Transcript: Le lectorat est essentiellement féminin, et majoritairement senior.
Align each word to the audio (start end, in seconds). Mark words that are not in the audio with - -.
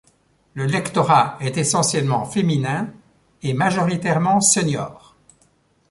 Le 0.55 0.65
lectorat 0.65 1.37
est 1.41 1.57
essentiellement 1.57 2.25
féminin, 2.25 2.91
et 3.43 3.53
majoritairement 3.53 4.41
senior. 4.41 5.15